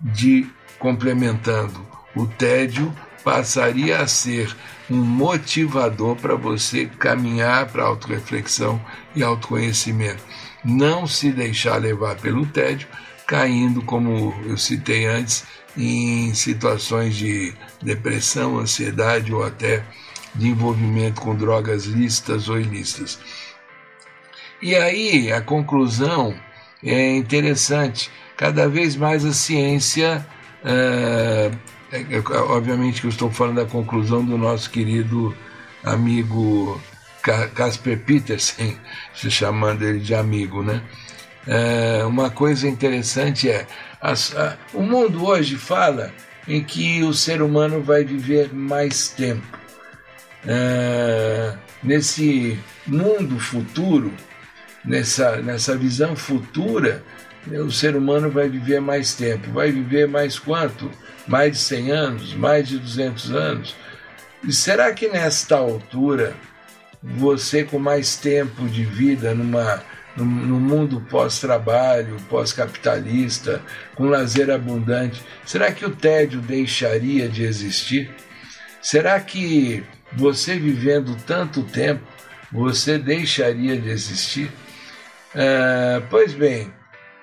de 0.00 0.46
complementando 0.78 1.86
o 2.14 2.26
tédio, 2.26 2.92
passaria 3.22 4.00
a 4.00 4.06
ser 4.06 4.54
um 4.90 4.96
motivador 4.96 6.16
para 6.16 6.34
você 6.34 6.86
caminhar 6.86 7.66
para 7.66 7.82
a 7.82 7.86
autorreflexão 7.86 8.80
e 9.14 9.22
autoconhecimento. 9.22 10.22
Não 10.64 11.06
se 11.06 11.30
deixar 11.30 11.80
levar 11.80 12.16
pelo 12.16 12.46
tédio, 12.46 12.88
caindo, 13.26 13.82
como 13.82 14.34
eu 14.44 14.56
citei 14.56 15.06
antes, 15.06 15.44
em 15.76 16.32
situações 16.34 17.16
de 17.16 17.52
depressão, 17.82 18.58
ansiedade 18.58 19.32
ou 19.32 19.44
até 19.44 19.84
de 20.36 20.48
envolvimento 20.48 21.20
com 21.20 21.34
drogas 21.34 21.84
lícitas 21.84 22.48
ou 22.48 22.60
ilícitas. 22.60 23.18
E 24.60 24.74
aí 24.74 25.32
a 25.32 25.40
conclusão 25.40 26.34
é 26.82 27.16
interessante. 27.16 28.10
Cada 28.36 28.68
vez 28.68 28.96
mais 28.96 29.24
a 29.24 29.32
ciência, 29.32 30.26
é, 30.64 31.50
é, 31.92 32.28
obviamente 32.48 33.00
que 33.00 33.06
eu 33.06 33.10
estou 33.10 33.30
falando 33.30 33.56
da 33.56 33.66
conclusão 33.66 34.24
do 34.24 34.36
nosso 34.36 34.70
querido 34.70 35.34
amigo 35.84 36.80
Casper 37.54 37.98
Petersen, 38.00 38.78
se 39.14 39.30
chamando 39.30 39.82
ele 39.82 40.00
de 40.00 40.14
amigo, 40.14 40.62
né? 40.62 40.82
É, 41.46 42.04
uma 42.04 42.28
coisa 42.28 42.66
interessante 42.68 43.48
é 43.48 43.66
a, 44.00 44.12
a, 44.12 44.56
o 44.74 44.82
mundo 44.82 45.24
hoje 45.24 45.56
fala 45.56 46.12
em 46.48 46.62
que 46.62 47.04
o 47.04 47.14
ser 47.14 47.40
humano 47.40 47.80
vai 47.80 48.04
viver 48.04 48.52
mais 48.52 49.08
tempo 49.10 49.46
é, 50.46 51.54
nesse 51.82 52.58
mundo 52.86 53.38
futuro, 53.38 54.12
nessa, 54.84 55.36
nessa 55.42 55.76
visão 55.76 56.14
futura, 56.14 57.02
o 57.46 57.70
ser 57.70 57.96
humano 57.96 58.30
vai 58.30 58.48
viver 58.48 58.80
mais 58.80 59.14
tempo. 59.14 59.50
Vai 59.52 59.70
viver 59.70 60.08
mais 60.08 60.38
quanto? 60.38 60.90
Mais 61.26 61.52
de 61.52 61.58
100 61.58 61.90
anos? 61.90 62.34
Mais 62.34 62.68
de 62.68 62.78
200 62.78 63.30
anos? 63.32 63.76
E 64.44 64.52
será 64.52 64.92
que 64.92 65.08
nesta 65.08 65.56
altura, 65.56 66.34
você 67.02 67.64
com 67.64 67.78
mais 67.78 68.16
tempo 68.16 68.68
de 68.68 68.84
vida 68.84 69.34
numa, 69.34 69.82
no 70.16 70.24
mundo 70.24 71.00
pós-trabalho, 71.08 72.16
pós-capitalista, 72.28 73.62
com 73.94 74.04
lazer 74.04 74.50
abundante, 74.50 75.22
será 75.44 75.70
que 75.72 75.84
o 75.84 75.90
tédio 75.90 76.40
deixaria 76.40 77.28
de 77.28 77.44
existir? 77.44 78.10
Será 78.80 79.18
que 79.20 79.84
você 80.16 80.58
vivendo 80.58 81.16
tanto 81.26 81.62
tempo, 81.62 82.02
você 82.50 82.98
deixaria 82.98 83.76
de 83.76 83.90
existir? 83.90 84.50
Ah, 85.34 86.02
pois 86.08 86.32
bem, 86.32 86.72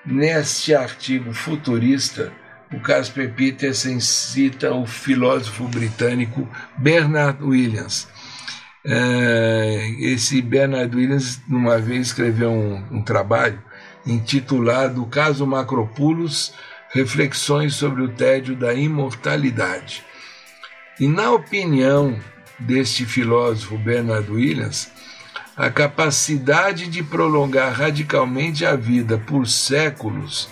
neste 0.06 0.74
artigo 0.74 1.32
futurista, 1.32 2.32
o 2.72 2.80
Casper 2.80 3.32
Peterson 3.32 4.00
cita 4.00 4.72
o 4.72 4.86
filósofo 4.86 5.66
britânico 5.68 6.48
Bernard 6.78 7.42
Williams. 7.42 8.08
Ah, 8.86 9.88
esse 10.00 10.40
Bernard 10.40 10.94
Williams, 10.94 11.40
uma 11.48 11.78
vez, 11.78 12.08
escreveu 12.08 12.50
um, 12.50 12.98
um 12.98 13.02
trabalho 13.02 13.60
intitulado 14.06 15.06
Caso 15.06 15.46
Macropulos 15.46 16.54
Reflexões 16.92 17.74
sobre 17.74 18.02
o 18.02 18.08
tédio 18.08 18.54
da 18.54 18.72
imortalidade. 18.72 20.04
E 21.00 21.08
na 21.08 21.32
opinião 21.32 22.16
deste 22.58 23.04
filósofo 23.04 23.76
Bernard 23.78 24.30
Williams, 24.30 24.90
a 25.56 25.70
capacidade 25.70 26.88
de 26.88 27.02
prolongar 27.02 27.72
radicalmente 27.72 28.64
a 28.64 28.74
vida 28.74 29.18
por 29.18 29.46
séculos 29.46 30.48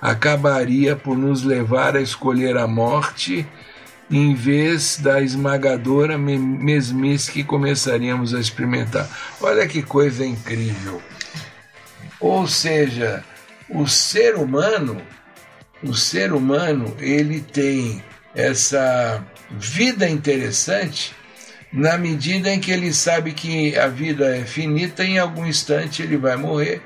acabaria 0.00 0.94
por 0.94 1.16
nos 1.16 1.42
levar 1.42 1.96
a 1.96 2.00
escolher 2.02 2.58
a 2.58 2.66
morte 2.66 3.46
em 4.10 4.34
vez 4.34 4.98
da 4.98 5.22
esmagadora 5.22 6.18
mesmice 6.18 7.32
que 7.32 7.42
começaríamos 7.42 8.34
a 8.34 8.40
experimentar. 8.40 9.08
Olha 9.40 9.66
que 9.66 9.82
coisa 9.82 10.26
incrível. 10.26 11.00
Ou 12.20 12.46
seja, 12.46 13.24
o 13.70 13.86
ser 13.86 14.34
humano, 14.34 15.00
o 15.82 15.94
ser 15.94 16.34
humano, 16.34 16.94
ele 16.98 17.40
tem 17.40 18.04
essa 18.34 19.24
vida 19.50 20.06
interessante 20.06 21.14
na 21.74 21.98
medida 21.98 22.54
em 22.54 22.60
que 22.60 22.70
ele 22.70 22.94
sabe 22.94 23.32
que 23.32 23.76
a 23.76 23.88
vida 23.88 24.36
é 24.36 24.44
finita, 24.44 25.04
em 25.04 25.18
algum 25.18 25.44
instante 25.44 26.02
ele 26.02 26.16
vai 26.16 26.36
morrer 26.36 26.80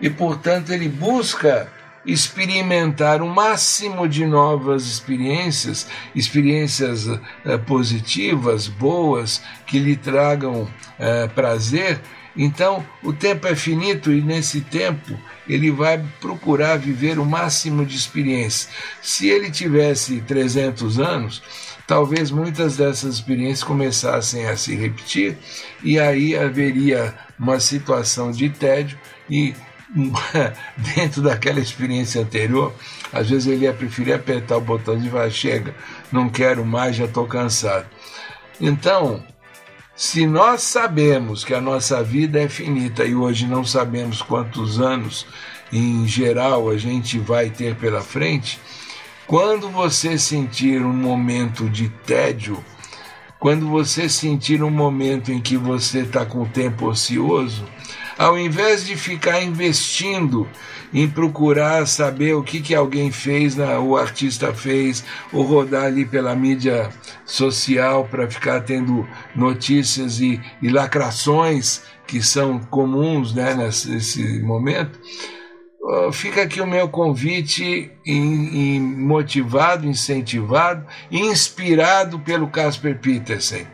e, 0.00 0.10
portanto, 0.10 0.72
ele 0.72 0.88
busca 0.88 1.70
experimentar 2.04 3.22
o 3.22 3.28
máximo 3.28 4.08
de 4.08 4.26
novas 4.26 4.82
experiências, 4.86 5.86
experiências 6.12 7.06
uh, 7.06 7.20
positivas, 7.64 8.66
boas, 8.66 9.40
que 9.64 9.78
lhe 9.78 9.94
tragam 9.94 10.62
uh, 10.62 11.28
prazer. 11.36 12.00
Então, 12.36 12.84
o 13.04 13.12
tempo 13.12 13.46
é 13.46 13.54
finito 13.54 14.10
e 14.10 14.20
nesse 14.20 14.60
tempo 14.62 15.16
ele 15.48 15.70
vai 15.70 16.02
procurar 16.20 16.78
viver 16.78 17.20
o 17.20 17.24
máximo 17.24 17.86
de 17.86 17.94
experiências. 17.94 18.68
Se 19.00 19.28
ele 19.28 19.52
tivesse 19.52 20.20
300 20.22 20.98
anos, 20.98 21.42
talvez 21.86 22.30
muitas 22.30 22.76
dessas 22.76 23.14
experiências 23.14 23.64
começassem 23.64 24.46
a 24.46 24.56
se 24.56 24.74
repetir 24.74 25.36
e 25.82 25.98
aí 25.98 26.36
haveria 26.36 27.14
uma 27.38 27.58
situação 27.60 28.30
de 28.30 28.48
tédio 28.48 28.98
e 29.28 29.54
dentro 30.96 31.22
daquela 31.22 31.60
experiência 31.60 32.22
anterior, 32.22 32.72
às 33.12 33.28
vezes 33.28 33.46
ele 33.46 33.64
ia 33.64 33.74
preferir 33.74 34.14
apertar 34.14 34.56
o 34.56 34.60
botão 34.60 34.96
e 34.96 35.10
falar: 35.10 35.30
chega, 35.30 35.74
não 36.10 36.28
quero 36.28 36.64
mais, 36.64 36.96
já 36.96 37.04
estou 37.04 37.26
cansado. 37.26 37.86
Então, 38.60 39.22
se 39.94 40.26
nós 40.26 40.62
sabemos 40.62 41.44
que 41.44 41.54
a 41.54 41.60
nossa 41.60 42.02
vida 42.02 42.40
é 42.40 42.48
finita 42.48 43.04
e 43.04 43.14
hoje 43.14 43.46
não 43.46 43.64
sabemos 43.64 44.22
quantos 44.22 44.80
anos 44.80 45.26
em 45.72 46.06
geral 46.06 46.70
a 46.70 46.76
gente 46.76 47.18
vai 47.18 47.50
ter 47.50 47.74
pela 47.76 48.00
frente, 48.00 48.58
quando 49.26 49.68
você 49.68 50.18
sentir 50.18 50.82
um 50.82 50.92
momento 50.92 51.68
de 51.68 51.88
tédio, 51.88 52.62
quando 53.38 53.68
você 53.68 54.08
sentir 54.08 54.62
um 54.62 54.70
momento 54.70 55.32
em 55.32 55.40
que 55.40 55.56
você 55.56 56.00
está 56.00 56.24
com 56.24 56.42
o 56.42 56.48
tempo 56.48 56.86
ocioso, 56.86 57.64
ao 58.18 58.38
invés 58.38 58.86
de 58.86 58.94
ficar 58.96 59.42
investindo 59.42 60.48
em 60.92 61.08
procurar 61.08 61.86
saber 61.86 62.34
o 62.34 62.42
que, 62.42 62.60
que 62.60 62.74
alguém 62.74 63.10
fez, 63.10 63.56
o 63.58 63.96
artista 63.96 64.52
fez, 64.52 65.02
ou 65.32 65.42
rodar 65.42 65.84
ali 65.84 66.04
pela 66.04 66.36
mídia 66.36 66.90
social 67.24 68.06
para 68.10 68.30
ficar 68.30 68.60
tendo 68.60 69.08
notícias 69.34 70.20
e, 70.20 70.40
e 70.60 70.68
lacrações 70.68 71.82
que 72.06 72.22
são 72.22 72.58
comuns 72.58 73.34
né, 73.34 73.54
nesse 73.54 74.40
momento, 74.40 75.00
fica 76.12 76.42
aqui 76.42 76.60
o 76.60 76.66
meu 76.66 76.88
convite 76.88 77.90
motivado, 78.80 79.86
incentivado, 79.86 80.86
inspirado 81.10 82.18
pelo 82.20 82.48
Casper 82.48 82.98
Petersen. 82.98 83.66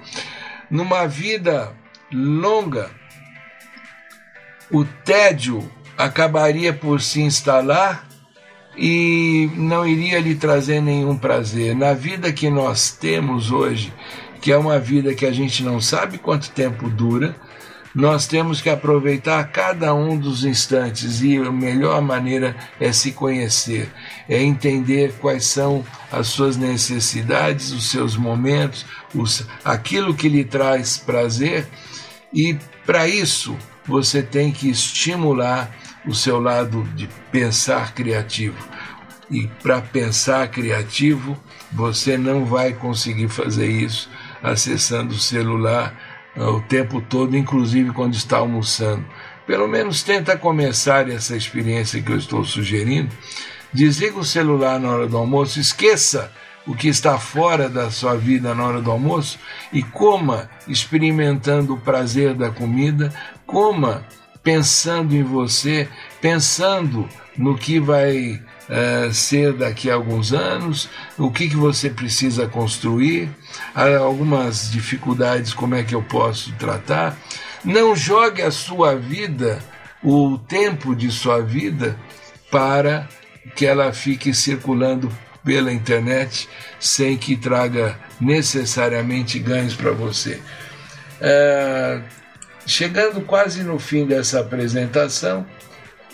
Numa 0.71 1.07
vida 1.07 1.73
longa, 2.12 2.90
o 4.71 4.85
tédio 4.85 5.71
acabaria 5.97 6.73
por 6.73 7.01
se 7.01 7.21
instalar 7.21 8.07
e 8.77 9.51
não 9.57 9.87
iria 9.87 10.21
lhe 10.21 10.35
trazer 10.35 10.81
nenhum 10.81 11.16
prazer. 11.16 11.75
Na 11.75 11.92
vida 11.92 12.33
que 12.33 12.49
nós 12.49 12.90
temos 12.92 13.51
hoje, 13.51 13.92
que 14.40 14.53
é 14.53 14.57
uma 14.57 14.79
vida 14.79 15.14
que 15.14 15.27
a 15.27 15.33
gente 15.33 15.64
não 15.64 15.81
sabe 15.81 16.16
quanto 16.16 16.51
tempo 16.51 16.88
dura, 16.88 17.35
nós 17.98 18.28
temos 18.28 18.61
que 18.61 18.70
aproveitar 18.70 19.42
cada 19.48 19.92
um 19.92 20.16
dos 20.16 20.44
instantes 20.44 21.20
e 21.20 21.37
a 21.37 21.50
melhor 21.50 22.00
maneira 22.00 22.54
é 22.78 22.92
se 22.92 23.11
conhecer, 23.11 23.90
é 24.28 24.40
entender 24.40 25.14
quais 25.20 25.46
são 25.46 25.84
as 26.12 26.28
suas 26.28 26.56
necessidades, 26.56 27.72
os 27.72 27.90
seus 27.90 28.16
momentos, 28.16 28.87
os, 29.12 29.44
aquilo 29.64 30.14
que 30.14 30.28
lhe 30.28 30.44
traz 30.44 30.96
prazer 30.96 31.66
e 32.32 32.56
para 32.87 33.08
isso 33.08 33.58
você 33.84 34.22
tem 34.22 34.52
que 34.52 34.70
estimular 34.70 35.68
o 36.06 36.14
seu 36.14 36.38
lado 36.38 36.84
de 36.94 37.08
pensar 37.32 37.94
criativo. 37.94 38.64
E 39.28 39.48
para 39.61 39.80
pensar 39.80 40.46
criativo, 40.46 41.37
você 41.72 42.16
não 42.16 42.44
vai 42.44 42.72
conseguir 42.72 43.28
fazer 43.28 43.68
isso 43.68 44.08
acessando 44.40 45.14
o 45.14 45.18
celular 45.18 46.08
o 46.46 46.61
tempo 46.61 47.01
todo, 47.01 47.37
inclusive 47.37 47.92
quando 47.92 48.14
está 48.14 48.38
almoçando. 48.38 49.05
Pelo 49.46 49.66
menos 49.66 50.03
tenta 50.03 50.37
começar 50.37 51.09
essa 51.09 51.37
experiência 51.37 52.03
que 52.03 52.12
eu 52.12 52.18
estou 52.18 52.44
sugerindo. 52.44 53.14
Desliga 53.72 54.18
o 54.18 54.24
celular 54.24 54.79
na 54.79 54.90
hora 54.90 55.07
do 55.07 55.16
almoço, 55.16 55.59
esqueça 55.59 56.31
o 56.66 56.74
que 56.74 56.88
está 56.88 57.18
fora 57.18 57.68
da 57.68 57.90
sua 57.90 58.14
vida 58.14 58.55
na 58.55 58.64
hora 58.64 58.81
do 58.81 58.90
almoço 58.90 59.38
e 59.72 59.83
coma 59.83 60.51
experimentando 60.66 61.74
o 61.74 61.81
prazer 61.81 62.35
da 62.35 62.51
comida, 62.51 63.12
coma 63.46 64.07
pensando 64.42 65.14
em 65.14 65.22
você, 65.22 65.88
pensando 66.20 67.09
no 67.37 67.57
que 67.57 67.81
vai 67.81 68.42
uh, 68.68 69.12
ser 69.12 69.52
daqui 69.52 69.90
a 69.90 69.94
alguns 69.94 70.33
anos, 70.33 70.88
o 71.16 71.31
que, 71.31 71.48
que 71.48 71.57
você 71.57 71.90
precisa 71.90 72.46
construir, 72.46 73.31
algumas 73.74 74.70
dificuldades, 74.70 75.52
como 75.52 75.74
é 75.74 75.83
que 75.83 75.94
eu 75.94 76.02
posso 76.02 76.52
tratar. 76.52 77.16
Não 77.64 77.96
jogue 77.96 78.42
a 78.42 78.50
sua 78.50 78.94
vida, 78.94 79.59
o 80.02 80.38
tempo 80.38 80.94
de 80.94 81.11
sua 81.11 81.40
vida, 81.40 81.96
para 82.50 83.09
que 83.54 83.66
ela 83.66 83.92
fique 83.92 84.33
circulando 84.33 85.11
pela 85.44 85.72
internet 85.72 86.48
sem 86.78 87.16
que 87.16 87.37
traga 87.37 87.98
necessariamente 88.20 89.38
ganhos 89.38 89.74
para 89.74 89.92
você. 89.92 90.40
É, 91.20 92.00
chegando 92.66 93.22
quase 93.22 93.62
no 93.62 93.78
fim 93.78 94.07
dessa 94.07 94.40
apresentação, 94.40 95.46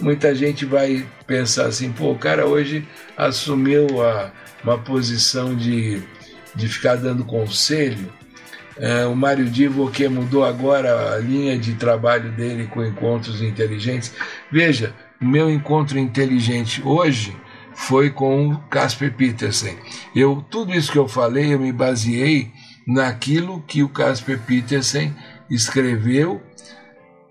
muita 0.00 0.34
gente 0.34 0.64
vai 0.64 1.06
pensar 1.26 1.66
assim: 1.66 1.92
pô, 1.92 2.12
o 2.12 2.18
cara 2.18 2.46
hoje 2.46 2.86
assumiu 3.16 4.02
a, 4.02 4.32
uma 4.62 4.78
posição 4.78 5.54
de, 5.54 6.02
de 6.54 6.68
ficar 6.68 6.96
dando 6.96 7.24
conselho. 7.24 8.12
É, 8.76 9.06
o 9.06 9.14
Mário 9.14 9.44
Divo 9.44 9.88
que 9.88 10.08
mudou 10.08 10.44
agora 10.44 11.14
a 11.14 11.18
linha 11.18 11.56
de 11.56 11.74
trabalho 11.74 12.32
dele 12.32 12.66
com 12.66 12.84
encontros 12.84 13.40
inteligentes. 13.40 14.12
Veja, 14.50 14.92
meu 15.20 15.48
encontro 15.48 15.96
inteligente 15.96 16.82
hoje 16.84 17.36
foi 17.74 18.10
com 18.10 18.48
o 18.48 18.58
Casper 18.68 19.12
Petersen. 19.14 19.76
Eu, 20.14 20.44
tudo 20.50 20.72
isso 20.72 20.90
que 20.90 20.98
eu 20.98 21.06
falei, 21.06 21.54
eu 21.54 21.60
me 21.60 21.72
baseei 21.72 22.50
naquilo 22.86 23.62
que 23.66 23.82
o 23.82 23.88
Casper 23.88 24.38
Petersen 24.40 25.14
escreveu 25.48 26.42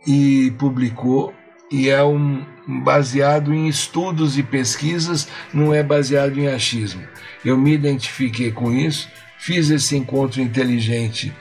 e 0.05 0.51
publicou, 0.57 1.33
e 1.73 1.89
é 1.89 2.03
um, 2.03 2.45
baseado 2.67 3.51
em 3.51 3.67
estudos 3.67 4.37
e 4.37 4.43
pesquisas, 4.43 5.27
não 5.51 5.73
é 5.73 5.81
baseado 5.81 6.37
em 6.37 6.47
achismo. 6.47 7.01
Eu 7.43 7.57
me 7.57 7.73
identifiquei 7.73 8.51
com 8.51 8.71
isso, 8.71 9.09
fiz 9.39 9.71
esse 9.71 9.97
encontro 9.97 10.39
inteligente, 10.39 11.33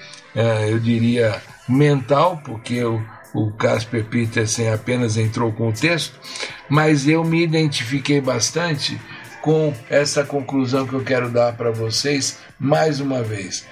eu 0.70 0.78
diria 0.78 1.40
mental, 1.68 2.40
porque 2.42 2.82
o 2.82 3.52
Casper 3.58 4.06
Petersen 4.06 4.70
apenas 4.70 5.18
entrou 5.18 5.52
com 5.52 5.68
o 5.68 5.72
texto, 5.72 6.18
mas 6.66 7.06
eu 7.06 7.22
me 7.22 7.42
identifiquei 7.42 8.18
bastante 8.18 8.98
com 9.42 9.74
essa 9.90 10.24
conclusão 10.24 10.86
que 10.86 10.94
eu 10.94 11.04
quero 11.04 11.28
dar 11.28 11.52
para 11.52 11.70
vocês 11.70 12.38
mais 12.58 13.00
uma 13.00 13.22
vez. 13.22 13.66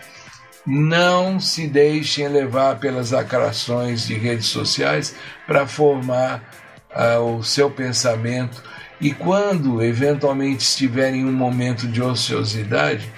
Não 0.67 1.41
se 1.41 1.67
deixem 1.67 2.29
levar 2.29 2.79
pelas 2.79 3.15
atrações 3.15 4.07
de 4.07 4.13
redes 4.13 4.47
sociais 4.47 5.15
para 5.47 5.67
formar 5.67 6.50
o 7.21 7.43
seu 7.43 7.71
pensamento 7.71 8.63
e 9.01 9.13
quando 9.13 9.83
eventualmente 9.83 10.63
estiverem 10.63 11.23
em 11.23 11.25
um 11.25 11.33
momento 11.33 11.89
de 11.89 12.03
ociosidade, 12.03 13.11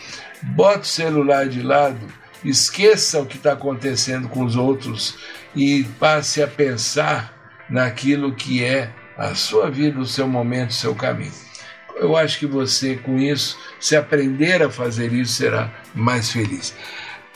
bota 0.43 0.81
o 0.81 0.85
celular 0.85 1.49
de 1.49 1.61
lado, 1.61 2.07
esqueça 2.45 3.21
o 3.21 3.27
que 3.27 3.37
está 3.37 3.53
acontecendo 3.53 4.29
com 4.29 4.45
os 4.45 4.55
outros 4.55 5.17
e 5.57 5.85
passe 5.99 6.43
a 6.43 6.47
pensar 6.47 7.35
naquilo 7.69 8.35
que 8.35 8.63
é 8.63 8.91
a 9.19 9.35
sua 9.35 9.71
vida, 9.71 9.99
o 9.99 10.07
seu 10.07 10.29
momento, 10.29 10.71
o 10.71 10.75
seu 10.75 10.95
caminho. 10.95 11.33
Eu 11.97 12.17
acho 12.17 12.39
que 12.39 12.47
você, 12.47 12.97
com 12.97 13.19
isso, 13.19 13.59
se 13.81 13.97
aprender 13.97 14.63
a 14.63 14.71
fazer 14.71 15.13
isso, 15.13 15.35
será 15.35 15.71
mais 15.95 16.31
feliz. 16.31 16.75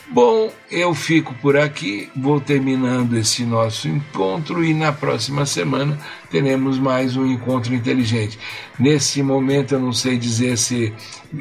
Bom, 0.09 0.49
eu 0.71 0.95
fico 0.95 1.33
por 1.35 1.57
aqui, 1.57 2.09
vou 2.15 2.39
terminando 2.39 3.17
esse 3.17 3.43
nosso 3.43 3.89
encontro 3.89 4.63
e 4.63 4.73
na 4.73 4.93
próxima 4.93 5.45
semana 5.45 5.99
teremos 6.31 6.79
mais 6.79 7.17
um 7.17 7.25
encontro 7.25 7.75
inteligente. 7.75 8.39
Nesse 8.79 9.21
momento 9.21 9.73
eu 9.73 9.81
não 9.81 9.91
sei 9.91 10.17
dizer 10.17 10.57
se 10.57 10.93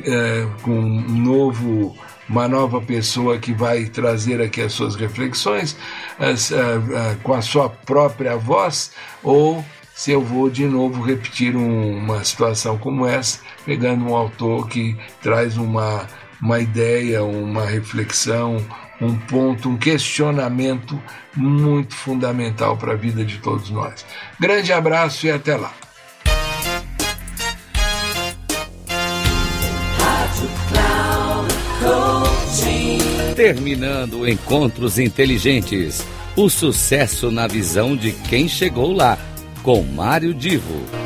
é, 0.05 0.47
com 0.63 0.73
um 0.73 1.01
novo 1.01 1.97
uma 2.29 2.49
nova 2.49 2.81
pessoa 2.81 3.39
que 3.39 3.53
vai 3.53 3.85
trazer 3.85 4.43
aqui 4.43 4.61
as 4.61 4.73
suas 4.73 4.97
reflexões 4.97 5.77
as, 6.19 6.51
uh, 6.51 6.55
uh, 6.55 7.17
com 7.23 7.35
a 7.35 7.41
sua 7.41 7.69
própria 7.69 8.37
voz 8.37 8.91
ou 9.23 9.65
se 9.95 10.11
eu 10.11 10.21
vou 10.21 10.51
de 10.51 10.67
novo 10.67 11.03
repetir 11.03 11.57
um, 11.57 11.99
uma 11.99 12.23
situação 12.23 12.77
como 12.77 13.07
essa, 13.07 13.41
pegando 13.65 14.05
um 14.05 14.15
autor 14.15 14.69
que 14.69 14.95
traz 15.23 15.57
uma, 15.57 16.07
uma 16.41 16.59
ideia, 16.59 17.25
uma 17.25 17.65
reflexão, 17.65 18.65
um 19.01 19.17
ponto, 19.17 19.69
um 19.69 19.77
questionamento 19.77 21.01
muito 21.35 21.95
fundamental 21.95 22.77
para 22.77 22.93
a 22.93 22.97
vida 22.97 23.25
de 23.25 23.39
todos 23.39 23.71
nós. 23.71 24.05
Grande 24.41 24.73
abraço 24.73 25.27
e 25.27 25.31
até 25.31 25.57
lá. 25.57 25.73
Terminando 33.35 34.27
Encontros 34.27 34.99
Inteligentes. 34.99 36.05
O 36.35 36.49
sucesso 36.49 37.31
na 37.31 37.47
visão 37.47 37.97
de 37.97 38.13
quem 38.13 38.49
chegou 38.49 38.93
lá, 38.93 39.19
com 39.63 39.83
Mário 39.83 40.35
Divo. 40.35 41.06